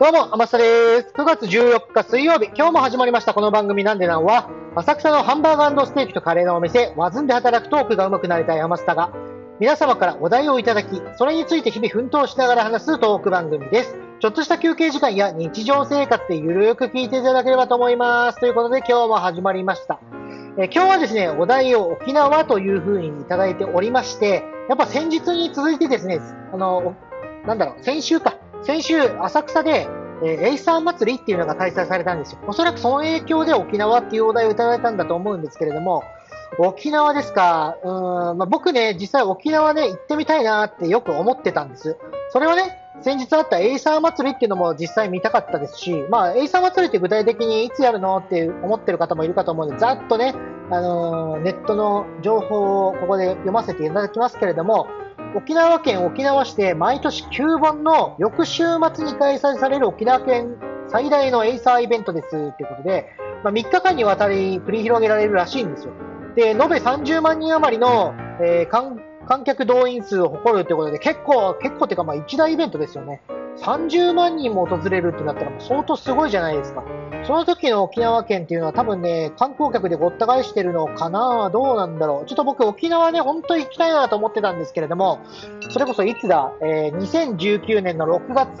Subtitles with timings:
[0.00, 1.12] どうも、天下です。
[1.14, 9.12] 9月14日水曜日、今日も始まりましたこの番組なんでなんは、浅草のハンバーガーステーキとカレーのお店、ワズンで働くトークが上手くなりたい天下が、
[9.60, 13.96] 皆様からお題をいただき、それについて日々奮闘しながら話すトーク番組です。
[14.18, 18.40] ちょっとした休憩時間や日常生活でゆるく聞いていただければと思います。
[18.40, 20.00] ということで今日も始まりました。
[20.58, 26.20] え今日はですね、お題を沖縄という風にいただいておりまして、やっぱ先日に続いてですね、
[26.52, 26.96] あの、
[27.46, 29.86] なんだろう、先週か、先週、浅草で、
[30.22, 32.38] えー、エイサー祭りっていうのが開催されたんですよ。
[32.46, 36.02] おそらくその影響で沖縄っていうお題をいただいたんだと思うんですけれども、
[36.58, 37.88] 沖縄ですか、う
[38.34, 41.98] ん、まあ、僕ね、実際沖縄ね、行ってみたいなってよく思ってたんです。
[42.30, 50.34] それはね、先日あったエイサー祭りっていうのも実際見たかったですし、まあ、エイサー祭りって具体的にいつやるのって思ってる方もいるかと思うので、ざっとね、
[50.70, 54.86] あのー、ネットの情報をここで読ませていただきますけれども、
[55.36, 58.62] 沖縄県沖縄市で毎年9本の翌週
[58.94, 60.56] 末に開催される沖縄県
[60.88, 63.10] 最大のエイサーイベントですということで、
[63.42, 65.92] まあ、3日間にわたり繰り広げられるらしいんですよ。
[66.36, 73.20] で、延べ30万人余りの、えー、観客動員数を誇るということで、結構、結構っていうかまあ一大イベントですよね。
[73.58, 76.84] 30万人も訪れるってなったら相当すごいじゃないですか。
[77.26, 81.48] その時の沖縄県っていうのは多分ね、観光客でごった返してるのかな？
[81.50, 82.26] どうなんだろう？
[82.26, 85.20] ちょっと僕沖縄ね、本当に行きたいなと思ってたんですけれども、
[85.70, 88.58] それこそいつだ、えー、2019年の6月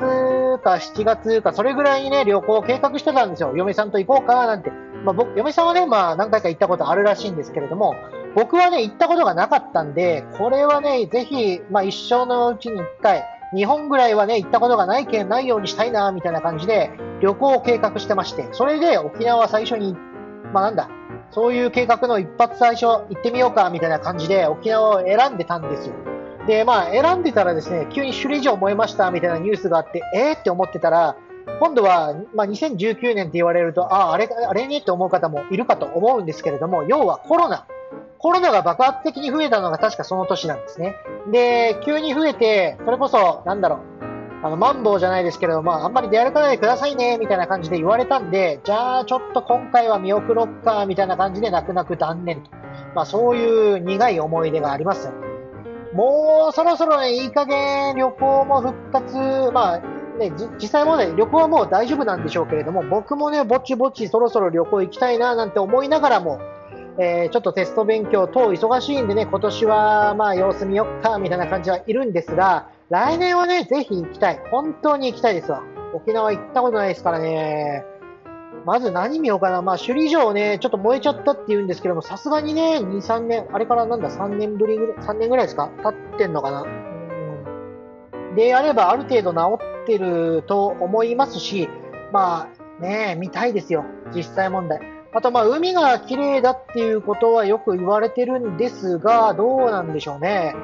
[0.62, 3.52] か7月か、それぐらいにね、旅行を計画してたんですよ。
[3.54, 4.70] 嫁さんと行こうかなんて。
[5.04, 7.94] まあ僕、嫁さんはね、まあ何回か行ったことあるらしいんですけれども、
[8.34, 19.96] 僕はね、行ったことがなかったんで、これはね、ぜひ、まあ一生のうちに1回、日本ぐらいはね、行ったことがないけん、ないようにしたいな、みたいな感じで、旅行を計画してまして、それで沖縄は最初に、
[20.52, 20.88] まあなんだ、
[21.30, 25.94] そういう計画の一発最初行ってみようか、みたいな感じで沖縄を選んでたんですよ。
[26.46, 31.16] で、まあ選んでたらですね、急に首里城燃えました、みたいなニュースがあって、えーって思ってたら、
[31.60, 37.66] 今度は、まあ、2019年って言われると、ああ、あれ、あれねって思う方もいるかと思うんですけれども、要はコロナ。
[38.24, 40.96] コロナが爆発的に増えたのが確かその年なんですね。
[41.30, 43.80] で、急に増えて、それこそ、なんだろう、
[44.42, 52.50] あの、マンボウじゃないですけれども、まあ、あんまり出歩かないでくださいね、みたいな感じで言われたんで、じゃあ、ちょっと今回は見送ろっか、みたいな感じで泣く泣く断念と。
[52.94, 55.10] まあ、そういう苦い思い出があります。
[55.92, 59.80] もう、そろそろね、いい加減旅行も復活、まあ、
[60.18, 66.38] ね、実際もね、旅行はもう大丈夫なんでしょうけれども、僕もね、ぼちぼちそろそろ旅行行きたいな、なんて思いながらも、
[66.96, 74.40] えー、ちょっとテスト勉強等忙しいんでね、今年はまあ様子見よっか、みたいな感じはいるんですが、来年はね、ぜひ行きたい。
[74.50, 75.62] 本当に行きたいですわ。
[75.92, 77.84] 沖縄行ったことないですからね。
[78.64, 79.60] まず何見ようかな。
[79.60, 85.68] まあ、首里城ね、ちょっと燃えちゃったって言うんですけども、さすがにね、2、3年、あれからなんだ、3年ぶりぐらい、3年ぐらいですか？
[85.82, 86.62] 経ってんのかな？
[86.62, 86.66] う
[88.32, 88.34] ん。
[88.36, 91.68] であれば、ある程度治ってると思いますし、
[92.12, 92.48] ま
[92.80, 93.84] あ、ね、見たいですよ。
[94.14, 94.80] 実際問題。
[95.14, 100.54] あと、まあ、海が綺麗だっていうことはよく言われてるんですが、どうなんでしょうね。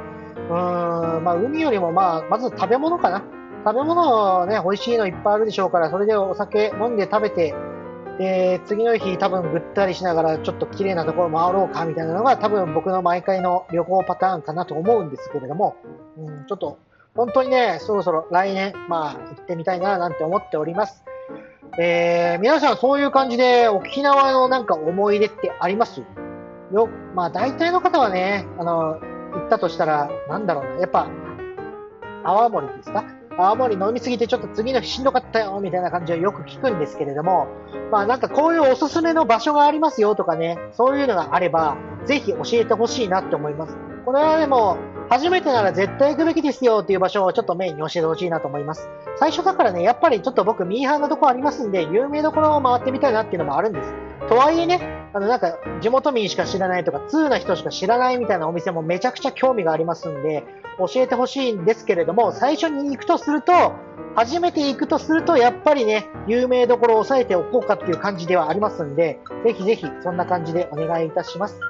[0.51, 3.23] うーん、まあ、海よりも、まあ、まず食べ物かな。
[3.65, 7.55] 食べ物ね、美味しいのいっぱいあるでしょうから、それでお酒飲んで食べて、
[8.19, 15.77] で、次の日多分ぐったりしながらちょっと綺麗なところ回ろうかみたいなのが多分僕の毎回の旅行パターンかなと思うんですけれども、
[16.19, 16.79] うん、ちょっと
[17.15, 21.05] 本当にね、そろそろ来年、まあ行ってみたいななんて思っております。
[21.79, 26.03] えー、皆さんそういう感じで沖縄のなんか思い出ってあります？
[26.73, 29.01] よ、まあ大体の方はね、あの、
[29.33, 31.09] 行ったとしたら、なんだろうな、やっぱ、
[32.25, 33.05] 泡盛ですか？
[33.39, 37.47] 泡盛飲みすぎてちょっと次の日しんどかったよ、みたいな感じはよく聞くんですけれども、
[37.91, 43.77] まあなんかこういうおすすめの場所がありますよとかね、そういうのがあれば、ぜひ教えてほしいなって思います。
[44.05, 44.79] これはでも、
[45.09, 48.89] 初めてなら絶対行くべきですよっていう場所をちょっとメインに教えてほしいなと思います。
[49.17, 53.93] 最初だからね、やっぱりちょっと僕ミーハーなとこありますんで、有名どころを回ってみたいなっていうのもあるんです。
[54.29, 60.45] とはいえね、あのなんか地元民しか知らないとか、通な人しか知らないみたいなお店もめちゃくちゃ興味がありますんで、
[60.79, 63.73] 教えてほしいんですけれども、最初に行くとすると、
[64.15, 71.61] 初めて行くとすると、やっぱりね、有名どころを押さえておこうかっていう感じではありますんで、ぜひぜひそんな感じでお願いいたします。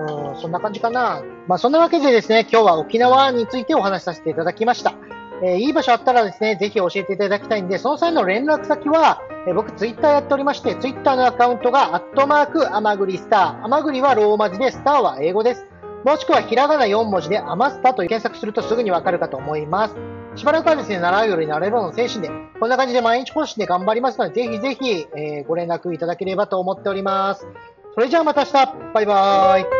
[0.00, 1.22] うん、そんな感じかな。
[1.46, 4.94] まあ、そんなわけでですね、今日は沖縄についてお話しさせていただきました。
[5.42, 13.64] えー、いい場所あったらですね、ぜひ教えていただきたいんで、その際の連絡先は、えー、僕ツイッターやっておりまして、ツイッターのアカウントが、アットマーク、アマグリスター。
[13.64, 15.66] アマグリはローマ字で、スターは英語です。
[16.04, 19.94] もしくはひらがな4文字で、アマスタと検索するとすぐにわかるかと思います。
[20.36, 27.46] しばらくはですね、習うより慣れるの精神で、こんな感じで毎日更新で頑張りますので、ぜひぜひ、えー、ご連絡いただければと思っております。
[27.94, 28.52] それじゃあまた明日
[28.94, 29.79] バイバーイ